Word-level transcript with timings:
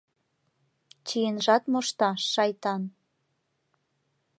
Чиенжат 1.07 1.63
мошта, 1.71 2.09
шайтан! 2.31 2.81